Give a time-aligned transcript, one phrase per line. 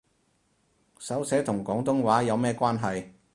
[0.97, 3.07] 手寫同廣東話有咩關係